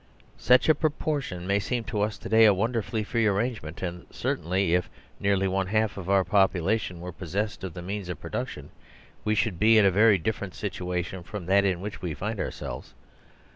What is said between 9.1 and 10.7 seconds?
we should be in a very different